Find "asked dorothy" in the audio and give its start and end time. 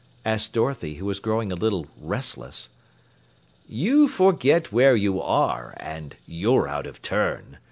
0.25-0.95